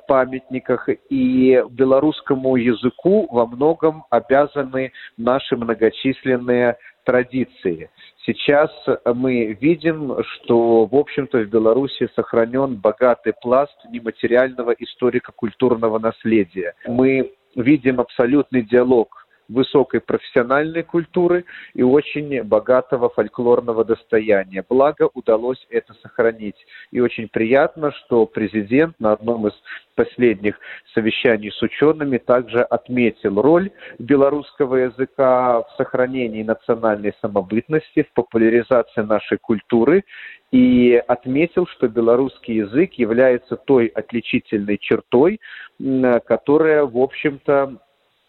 памятниках, 0.08 0.90
и 1.10 1.64
белорусскому 1.70 2.56
языку 2.56 3.28
во 3.32 3.46
многом 3.46 4.04
обязаны 4.10 4.92
наши 5.18 5.56
многочисленные 5.56 6.78
традиции. 7.06 7.90
Сейчас 8.26 8.72
мы 9.06 9.58
видим, 9.62 10.16
что, 10.24 10.86
в 10.86 10.96
общем-то, 10.96 11.40
в 11.40 11.50
Беларуси 11.50 12.10
сохранен 12.16 12.76
богатый 12.76 13.34
пласт 13.40 13.78
нематериального 13.92 14.72
историко-культурного 14.72 16.00
наследия. 16.00 16.74
Мы 16.88 17.34
видим 17.56 18.00
абсолютный 18.00 18.64
диалог 18.64 19.25
высокой 19.48 20.02
профессиональной 20.02 20.84
культуры 20.84 21.46
и 21.74 21.84
очень 21.84 22.44
богатого 22.44 23.10
фольклорного 23.10 23.86
достояния. 23.86 24.64
Благо 24.68 25.10
удалось 25.14 25.66
это 25.70 25.94
сохранить. 26.02 26.66
И 26.92 27.00
очень 27.00 27.28
приятно, 27.28 27.92
что 27.92 28.26
президент 28.26 29.00
на 29.00 29.14
одном 29.14 29.48
из 29.48 29.54
последних 29.96 30.60
совещаний 30.94 31.52
с 31.52 31.62
учеными 31.62 32.18
также 32.18 32.62
отметил 32.62 33.42
роль 33.42 33.72
белорусского 34.00 34.76
языка 34.76 35.62
в 35.62 35.68
сохранении 35.78 36.44
национальной 36.44 37.14
самобытности, 37.22 38.04
в 38.04 38.14
популяризации 38.14 39.02
нашей 39.02 39.38
культуры 39.38 40.04
и 40.52 41.02
отметил, 41.08 41.68
что 41.68 41.88
белорусский 41.88 42.56
язык 42.56 42.94
является 42.94 43.56
той 43.56 43.88
отличительной 43.88 44.78
чертой, 44.78 45.40
которая, 46.26 46.86
в 46.86 46.98
общем-то, 46.98 47.78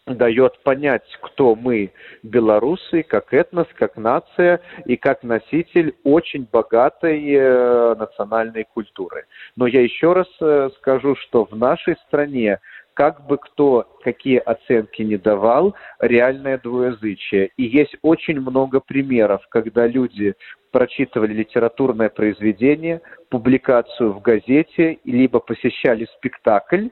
дает 0.07 0.59
понять, 0.63 1.03
кто 1.21 1.55
мы, 1.55 1.91
белорусы, 2.23 3.03
как 3.03 3.33
этнос, 3.33 3.67
как 3.75 3.97
нация 3.97 4.61
и 4.85 4.95
как 4.95 5.23
носитель 5.23 5.95
очень 6.03 6.47
богатой 6.51 7.23
э, 7.29 7.95
национальной 7.95 8.65
культуры. 8.73 9.25
Но 9.55 9.67
я 9.67 9.81
еще 9.81 10.13
раз 10.13 10.27
э, 10.39 10.69
скажу, 10.77 11.15
что 11.15 11.45
в 11.45 11.55
нашей 11.55 11.95
стране 12.07 12.59
как 12.93 13.27
бы 13.27 13.37
кто 13.37 13.87
какие 14.03 14.39
оценки 14.39 15.03
не 15.03 15.17
давал, 15.17 15.75
реальное 15.99 16.57
двуязычие. 16.57 17.51
И 17.55 17.63
есть 17.63 17.95
очень 18.01 18.39
много 18.39 18.79
примеров, 18.79 19.41
когда 19.49 19.85
люди 19.85 20.33
прочитывали 20.71 21.33
литературное 21.33 22.09
произведение, 22.09 23.01
публикацию 23.29 24.13
в 24.13 24.21
газете, 24.21 24.97
либо 25.05 25.39
посещали 25.39 26.07
спектакль, 26.17 26.87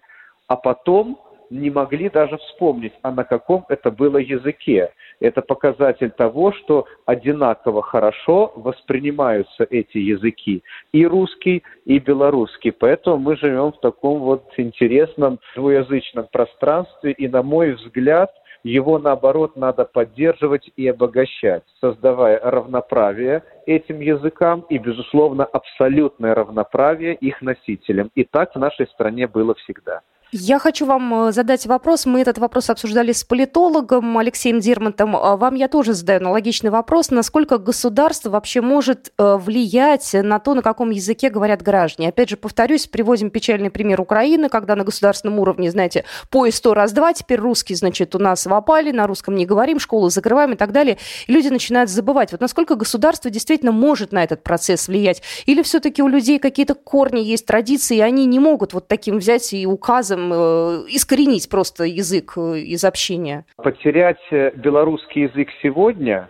а 0.48 0.56
потом 0.56 1.20
не 1.50 1.70
могли 1.70 2.10
даже 2.10 2.38
вспомнить, 2.38 2.94
а 3.02 3.12
на 3.12 3.24
каком 3.24 3.66
это 3.70 3.92
было 3.92 4.18
языке. 4.18 4.92
Это 5.20 5.42
показатель 5.42 6.12
того, 6.12 6.52
что 6.52 6.86
одинаково 7.06 7.82
хорошо 7.82 8.52
воспринимаются 8.56 9.66
эти 9.70 9.98
языки, 9.98 10.64
и 10.92 11.06
русский, 11.06 11.64
и 11.86 12.00
белорусский. 12.00 12.72
Поэтому 12.72 13.18
мы 13.18 13.38
живем 13.38 13.72
в 13.72 13.80
таком 13.80 14.20
вот 14.20 14.44
интересном 14.58 15.40
двуязычном 15.56 16.28
пространстве, 16.32 17.12
и, 17.12 17.28
на 17.28 17.44
мой 17.44 17.74
взгляд, 17.74 18.32
его, 18.66 18.98
наоборот, 18.98 19.56
надо 19.56 19.86
поддерживать 19.86 20.72
и 20.76 20.88
обогащать, 20.88 21.64
создавая 21.80 22.40
равноправие 22.40 23.44
этим 23.68 24.00
языкам 24.00 24.66
и, 24.70 24.80
безусловно, 24.80 25.46
абсолютное 25.46 26.34
равноправие 26.34 27.14
их 27.14 27.44
носителям. 27.44 28.10
И 28.16 28.24
так 28.24 28.56
в 28.56 28.60
нашей 28.60 28.88
стране 28.88 29.28
было 29.28 29.54
всегда. 29.54 30.02
Я 30.38 30.60
хочу 30.60 30.86
вам 30.86 31.28
э, 31.28 31.32
задать 31.32 31.66
вопрос. 31.66 32.06
Мы 32.06 32.20
этот 32.20 32.40
вопрос 32.40 32.70
обсуждали 32.70 33.14
с 33.14 33.24
политологом 33.24 34.18
Алексеем 34.18 34.60
Дермонтом. 34.60 35.16
А 35.16 35.38
вам 35.38 35.56
я 35.56 35.70
тоже 35.70 35.94
задаю 35.94 36.20
аналогичный 36.20 36.70
вопрос. 36.70 37.10
Насколько 37.10 37.58
государство 37.58 38.32
вообще 38.32 38.60
может 38.60 39.14
э, 39.18 39.38
влиять 39.38 40.14
на 40.14 40.40
то, 40.40 40.54
на 40.54 40.62
каком 40.62 40.90
языке 40.90 41.30
говорят 41.30 41.62
граждане? 41.62 42.10
Опять 42.10 42.32
же, 42.32 42.36
повторюсь, 42.36 42.86
приводим 42.86 43.30
печальный 43.30 43.70
пример 43.70 44.02
Украины, 44.02 44.50
когда 44.50 44.76
на 44.76 44.84
государственном 44.84 45.40
уровне, 45.40 45.72
знаете, 45.72 46.04
поезд 46.30 46.58
сто 46.58 46.74
раз-два, 46.74 47.14
теперь 47.14 47.40
русский, 47.40 47.76
значит, 47.76 48.14
у 48.14 48.20
нас 48.20 48.46
в 48.46 48.54
опале, 48.54 48.92
на 48.92 49.08
русском 49.08 49.36
не 49.36 49.46
говорим, 49.46 49.80
школу 49.80 50.10
закрываем 50.10 50.52
и 50.52 50.58
так 50.58 50.74
далее. 50.74 50.98
И 51.28 51.32
люди 51.32 51.48
начинают 51.48 51.90
забывать. 51.90 52.34
Вот 52.34 52.42
насколько 52.42 52.76
государство 52.76 53.32
действительно 53.32 53.72
может 53.72 54.12
на 54.12 54.22
этот 54.22 54.44
процесс 54.44 54.90
влиять? 54.90 55.22
Или 55.46 55.62
все-таки 55.62 56.04
у 56.04 56.10
людей 56.10 56.40
какие-то 56.40 56.76
корни 56.76 57.22
есть, 57.22 57.46
традиции, 57.46 57.96
и 57.96 58.02
они 58.02 58.26
не 58.26 58.40
могут 58.40 58.74
вот 58.74 58.90
таким 58.90 59.20
взять 59.20 59.54
и 59.54 59.66
указом 59.66 60.25
Э, 60.32 60.84
искоренить 60.88 61.50
просто 61.50 61.84
язык 61.84 62.34
э, 62.38 62.60
из 62.60 62.84
общения? 62.84 63.46
Потерять 63.58 64.22
э, 64.32 64.52
белорусский 64.56 65.24
язык 65.24 65.50
сегодня 65.62 66.30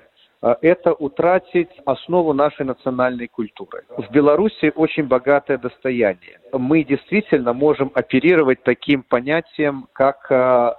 это 0.62 0.94
утратить 0.94 1.72
основу 1.86 2.34
нашей 2.34 2.68
национальной 2.68 3.28
культуры. 3.28 3.84
В 3.98 4.12
Беларуси 4.12 4.72
очень 4.76 5.06
богатое 5.06 5.58
достояние. 5.58 6.40
Мы 6.52 6.84
действительно 6.84 7.54
можем 7.54 7.90
оперировать 7.96 8.62
таким 8.62 9.02
понятием, 9.02 9.88
как 9.94 10.30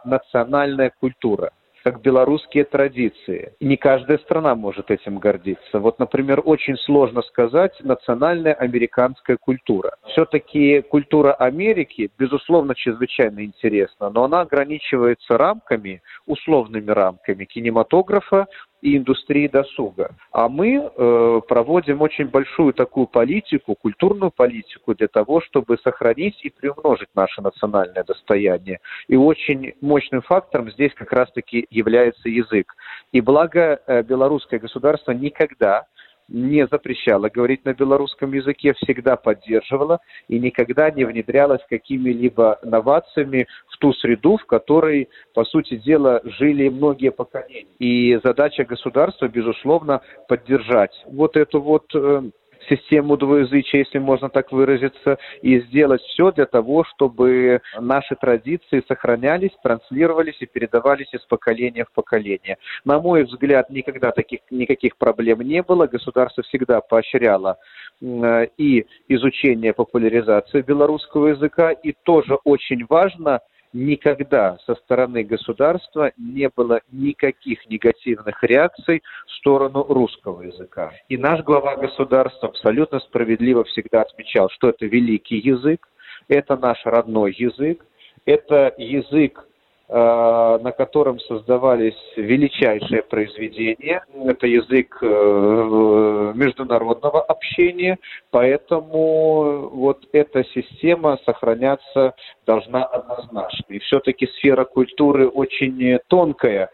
национальная 0.04 0.92
культура 1.00 1.50
как 1.86 2.00
белорусские 2.00 2.64
традиции. 2.64 3.52
Не 3.60 3.76
каждая 3.76 4.18
страна 4.18 4.56
может 4.56 4.90
этим 4.90 5.20
гордиться. 5.20 5.78
Вот, 5.78 6.00
например, 6.00 6.42
очень 6.44 6.76
сложно 6.78 7.22
сказать 7.22 7.74
национальная 7.78 8.54
американская 8.54 9.36
культура. 9.36 9.94
Все-таки 10.08 10.80
культура 10.80 11.32
Америки, 11.34 12.10
безусловно, 12.18 12.74
чрезвычайно 12.74 13.44
интересна, 13.44 14.10
но 14.10 14.24
она 14.24 14.40
ограничивается 14.40 15.38
рамками, 15.38 16.02
условными 16.26 16.90
рамками 16.90 17.44
кинематографа 17.44 18.48
и 18.86 18.96
индустрии 18.96 19.48
досуга. 19.48 20.14
А 20.30 20.48
мы 20.48 20.76
э, 20.76 21.40
проводим 21.48 22.02
очень 22.02 22.26
большую 22.28 22.72
такую 22.72 23.08
политику, 23.08 23.74
культурную 23.74 24.30
политику 24.30 24.94
для 24.94 25.08
того, 25.08 25.40
чтобы 25.40 25.76
сохранить 25.78 26.38
и 26.44 26.50
приумножить 26.50 27.08
наше 27.16 27.42
национальное 27.42 28.04
достояние. 28.04 28.78
И 29.08 29.16
очень 29.16 29.74
мощным 29.80 30.22
фактором 30.22 30.70
здесь 30.70 30.94
как 30.94 31.12
раз-таки 31.12 31.66
является 31.68 32.28
язык. 32.28 32.76
И 33.10 33.20
благо 33.20 33.80
э, 33.88 34.04
белорусское 34.04 34.60
государство 34.60 35.10
никогда 35.10 35.86
не 36.28 36.66
запрещала 36.66 37.28
говорить 37.28 37.64
на 37.64 37.72
белорусском 37.72 38.32
языке, 38.32 38.74
всегда 38.74 39.16
поддерживала 39.16 40.00
и 40.28 40.38
никогда 40.38 40.90
не 40.90 41.04
внедрялась 41.04 41.60
какими-либо 41.68 42.58
новациями 42.62 43.46
в 43.68 43.78
ту 43.78 43.92
среду, 43.92 44.36
в 44.36 44.46
которой, 44.46 45.08
по 45.34 45.44
сути 45.44 45.76
дела, 45.76 46.20
жили 46.24 46.68
многие 46.68 47.10
поколения. 47.10 47.66
И 47.78 48.18
задача 48.24 48.64
государства, 48.64 49.28
безусловно, 49.28 50.00
поддержать 50.28 50.92
вот 51.06 51.36
эту 51.36 51.60
вот 51.60 51.84
э, 51.94 52.22
систему 52.68 53.16
двуязычия, 53.16 53.80
если 53.80 53.98
можно 53.98 54.28
так 54.28 54.52
выразиться, 54.52 55.18
и 55.42 55.60
сделать 55.60 56.02
все 56.02 56.32
для 56.32 56.46
того, 56.46 56.84
чтобы 56.84 57.60
наши 57.78 58.14
традиции 58.16 58.82
сохранялись, 58.86 59.50
транслировались 59.62 60.36
и 60.40 60.46
передавались 60.46 61.12
из 61.12 61.24
поколения 61.26 61.84
в 61.84 61.92
поколение. 61.92 62.58
На 62.84 63.00
мой 63.00 63.24
взгляд, 63.24 63.70
никогда 63.70 64.10
таких 64.12 64.40
никаких 64.50 64.96
проблем 64.96 65.40
не 65.40 65.62
было. 65.62 65.86
Государство 65.86 66.42
всегда 66.42 66.80
поощряло 66.80 67.58
и 68.00 68.86
изучение, 69.08 69.72
популяризацию 69.72 70.64
белорусского 70.64 71.28
языка, 71.28 71.70
и 71.70 71.92
тоже 72.04 72.36
очень 72.44 72.84
важно– 72.88 73.40
никогда 73.72 74.58
со 74.66 74.74
стороны 74.76 75.22
государства 75.24 76.12
не 76.16 76.48
было 76.54 76.80
никаких 76.92 77.66
негативных 77.68 78.42
реакций 78.42 79.02
в 79.26 79.30
сторону 79.32 79.84
русского 79.88 80.42
языка. 80.42 80.92
И 81.08 81.16
наш 81.16 81.42
глава 81.42 81.76
государства 81.76 82.48
абсолютно 82.48 83.00
справедливо 83.00 83.64
всегда 83.64 84.02
отмечал, 84.02 84.48
что 84.50 84.70
это 84.70 84.86
великий 84.86 85.38
язык, 85.38 85.88
это 86.28 86.56
наш 86.56 86.84
родной 86.84 87.34
язык, 87.36 87.84
это 88.24 88.74
язык 88.78 89.46
на 89.88 90.72
котором 90.72 91.20
создавались 91.20 91.94
величайшие 92.16 93.02
произведения. 93.02 94.04
Это 94.24 94.48
язык 94.48 94.98
э, 95.00 96.32
международного 96.34 97.22
общения, 97.22 97.98
поэтому 98.32 99.68
вот 99.68 100.04
эта 100.12 100.42
система 100.44 101.18
сохраняться 101.24 102.14
должна 102.46 102.84
однозначно. 102.84 103.74
И 103.74 103.78
все-таки 103.78 104.26
сфера 104.38 104.64
культуры 104.64 105.28
очень 105.28 106.00
тонкая 106.08 106.70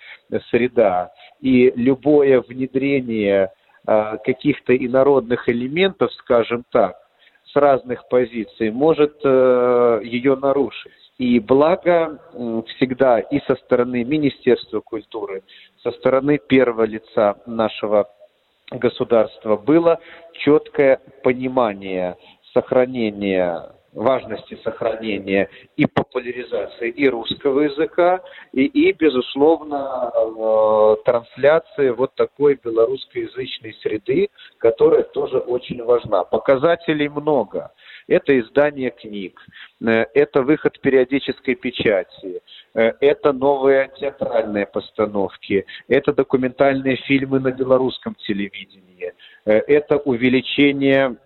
среда, 0.50 1.12
и 1.40 1.70
любое 1.76 2.40
внедрение 2.40 3.52
э, 3.86 4.16
каких-то 4.24 4.74
инородных 4.74 5.50
элементов, 5.50 6.10
скажем 6.14 6.64
так, 6.70 7.01
с 7.52 7.56
разных 7.56 8.08
позиций 8.08 8.70
может 8.70 9.22
ее 9.24 10.36
нарушить. 10.36 10.92
И 11.18 11.38
благо 11.38 12.18
всегда 12.68 13.20
и 13.20 13.40
со 13.46 13.54
стороны 13.56 14.02
Министерства 14.04 14.80
культуры, 14.80 15.42
со 15.82 15.90
стороны 15.92 16.38
первого 16.38 16.84
лица 16.84 17.36
нашего 17.46 18.08
государства 18.70 19.56
было 19.56 20.00
четкое 20.32 21.00
понимание 21.22 22.16
сохранения 22.52 23.72
важности 23.92 24.58
сохранения 24.64 25.48
и 25.76 25.86
популяризации 25.86 26.90
и 26.90 27.08
русского 27.08 27.60
языка, 27.60 28.20
и, 28.52 28.64
и 28.64 28.92
безусловно, 28.92 30.10
э, 30.14 30.96
трансляции 31.04 31.90
вот 31.90 32.14
такой 32.14 32.58
белорусскоязычной 32.62 33.74
среды, 33.82 34.28
которая 34.58 35.02
тоже 35.02 35.38
очень 35.38 35.82
важна. 35.84 36.24
Показателей 36.24 37.08
много. 37.08 37.72
Это 38.08 38.38
издание 38.38 38.90
книг, 38.90 39.40
э, 39.84 40.06
это 40.14 40.42
выход 40.42 40.80
периодической 40.80 41.54
печати, 41.54 42.40
э, 42.74 42.92
это 43.00 43.32
новые 43.32 43.90
театральные 43.98 44.66
постановки, 44.66 45.66
это 45.88 46.12
документальные 46.12 46.96
фильмы 46.96 47.40
на 47.40 47.52
белорусском 47.52 48.14
телевидении, 48.14 49.12
это 49.44 49.96
увеличение 49.98 51.16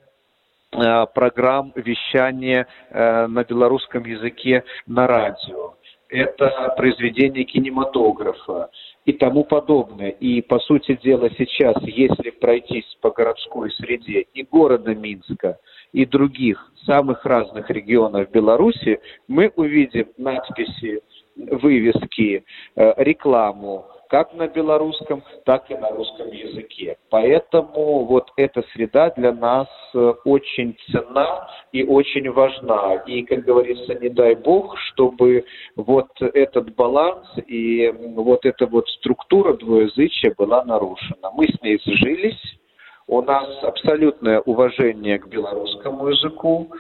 программ 1.15 1.73
вещания 1.75 2.67
на 2.91 3.45
белорусском 3.45 4.05
языке 4.05 4.65
на 4.87 5.07
радио. 5.07 5.75
Это 6.09 6.75
произведение 6.77 7.45
кинематографа 7.45 8.71
и 9.05 9.13
тому 9.13 9.45
подобное. 9.45 10.11
И, 10.11 10.41
по 10.41 10.59
сути 10.61 10.99
дела, 11.03 11.29
сейчас, 11.37 11.77
если 11.83 12.31
пройтись 12.31 12.97
по 13.01 13.11
городской 13.11 13.73
среде 13.73 14.27
и 14.35 14.43
города 14.45 14.95
Минска, 14.95 15.59
и 15.93 16.05
других 16.05 16.73
самых 16.85 17.25
разных 17.25 17.71
регионов 17.71 18.31
Беларуси, 18.31 19.01
мы 19.29 19.51
увидим 19.57 20.09
надписи, 20.19 21.01
вывески, 21.37 22.45
э, 22.77 22.95
рекламу, 22.99 23.87
как 24.09 24.33
на 24.35 24.49
белорусском, 24.49 25.23
так 25.45 25.71
и 25.71 25.75
на 25.75 25.91
русском 25.91 26.29
языке. 26.29 26.97
Поэтому 27.11 28.05
вот 28.05 28.31
эта 28.37 28.63
среда 28.73 29.11
для 29.11 29.33
нас 29.33 29.69
э, 29.95 30.15
очень 30.25 30.77
ценна 30.91 31.49
и 31.73 31.85
очень 31.85 32.31
важна. 32.31 33.03
И, 33.07 33.23
как 33.23 33.45
говорится, 33.45 33.95
не 33.95 34.09
дай 34.09 34.35
бог, 34.35 34.77
чтобы 34.79 35.45
вот 35.77 36.09
этот 36.21 36.75
баланс 36.75 37.27
и 37.47 37.93
вот 38.15 38.45
эта 38.45 38.67
вот 38.67 38.89
структура 38.89 39.55
двуязычия 39.55 40.35
была 40.37 40.65
нарушена. 40.65 41.31
Мы 41.35 41.47
с 41.47 41.63
ней 41.63 41.81
сжились, 41.85 42.59
у 43.07 43.23
нас 43.23 43.47
абсолютное 43.63 44.41
уважение 44.41 45.19
к 45.19 45.29
белорусскому 45.29 46.09
языку, 46.09 46.71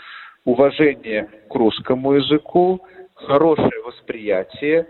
уважение 0.44 1.28
к 1.48 1.54
русскому 1.54 2.14
языку, 2.14 2.80
хорошее 3.14 3.82
восприятие, 3.84 4.86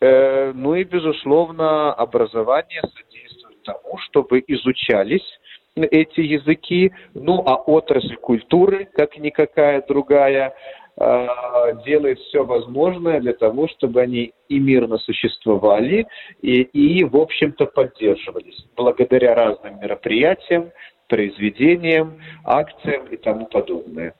ну 0.00 0.74
и, 0.74 0.84
безусловно, 0.84 1.92
образование 1.92 2.82
содействует 2.82 3.62
тому, 3.62 3.98
чтобы 3.98 4.42
изучались 4.46 5.24
эти 5.76 6.20
языки, 6.20 6.92
ну 7.14 7.42
а 7.46 7.56
отрасль 7.56 8.16
культуры, 8.16 8.88
как 8.94 9.16
никакая 9.18 9.82
другая, 9.86 10.54
э, 10.96 11.26
делает 11.84 12.18
все 12.20 12.44
возможное 12.44 13.20
для 13.20 13.32
того, 13.32 13.68
чтобы 13.68 14.00
они 14.00 14.32
и 14.48 14.58
мирно 14.58 14.98
существовали, 14.98 16.06
и, 16.42 16.62
и 16.62 17.04
в 17.04 17.16
общем-то, 17.16 17.66
поддерживались 17.66 18.64
благодаря 18.76 19.34
разным 19.34 19.80
мероприятиям, 19.80 20.70
произведениям, 21.08 22.20
акциям 22.44 23.06
и 23.06 23.16
тому 23.16 23.46
подобное. 23.46 24.14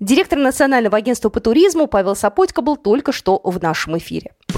Директор 0.00 0.38
Национального 0.38 0.96
агентства 0.96 1.28
по 1.28 1.40
туризму 1.40 1.86
Павел 1.86 2.14
Сапотько 2.14 2.62
был 2.62 2.76
только 2.76 3.12
что 3.12 3.38
в 3.44 3.62
нашем 3.62 3.98
эфире. 3.98 4.32